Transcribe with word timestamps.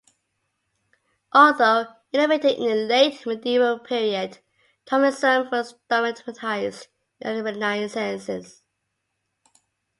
Although 1.31 1.85
innovated 2.11 2.57
in 2.57 2.63
the 2.67 2.73
late 2.73 3.23
medieval 3.27 3.77
period, 3.77 4.39
Thomism 4.87 5.51
was 5.51 5.75
dogmatized 5.91 6.87
in 7.19 7.35
the 7.35 7.43
Renaissance. 7.43 8.63